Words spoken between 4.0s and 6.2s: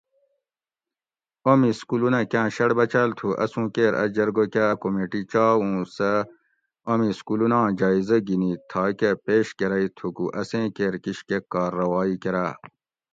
اٞ جرگہ کاٞ اٞ کُمیٹی چا اُوں سٞہ